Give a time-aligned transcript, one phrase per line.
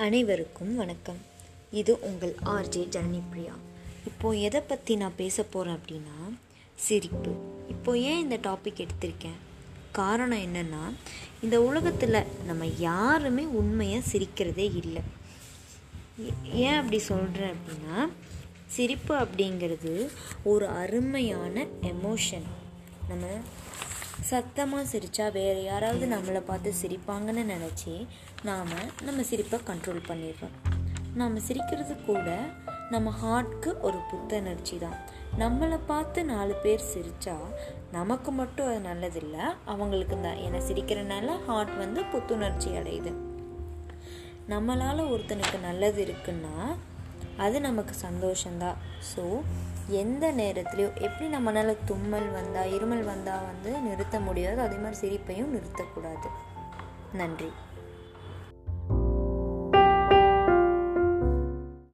[0.00, 1.16] அனைவருக்கும் வணக்கம்.
[1.70, 3.52] இது உங்கள் ஆர்ஜே ஜனனி பிரியா.
[4.06, 6.34] இப்போது எதை பற்றி நான் பேச போகிறேன் அப்படின்னா
[6.74, 7.30] சிரிப்பு.
[7.68, 9.36] இப்போ ஏன் இந்த டாபிக் எடுத்திருக்கேன்?
[9.92, 10.94] காரணம் என்னென்னா
[11.42, 15.02] இந்த உலகத்தில் நம்ம யாருமே உண்மையாக சிரிக்கிறதே இல்லை.
[16.20, 18.08] ஏ- ஏன் அப்படி சொல்கிறேன் அப்படின்னா
[18.66, 20.08] சிரிப்பு அப்படிங்கிறது
[20.44, 22.46] ஒரு அருமையான எமோஷன்
[23.08, 23.26] நம்ம
[24.28, 28.06] சத்தமாக சிரித்தா வேறு யாராவது நம்மளை பார்த்து சிரிப்பாங்கன்னு நினச்சி
[28.42, 28.72] நாம்
[29.02, 30.54] நம்ம சிரிப்பை கண்ட்ரோல் பண்ணிடுறோம்.
[31.14, 32.38] நாம் சிரிக்கிறது கூட
[32.90, 34.96] நம்ம ஹார்ட்க்கு ஒரு புத்துணர்ச்சி தான்.
[35.38, 37.36] நம்மளை பார்த்து நாலு பேர் சிரித்தா
[37.92, 43.12] நமக்கு மட்டும் அது நல்லதில்லை அவங்களுக்கு தான் ஏன்னா சிரிக்கிறனால ஹார்ட் வந்து புத்துணர்ச்சி அடையுது.
[44.48, 46.54] நம்மளால் ஒருத்தனுக்கு நல்லது இருக்குன்னா
[47.36, 48.78] அது நமக்கு சந்தோஷந்தான்
[49.10, 49.24] ஸோ
[49.90, 56.28] எந்த நேரத்துலையும் எப்படி நம்மளால் தும்மல் வந்தால் இருமல் வந்தால் வந்து நிறுத்த முடியாது அதே மாதிரி சிரிப்பையும் நிறுத்தக்கூடாது.
[57.12, 57.52] நன்றி.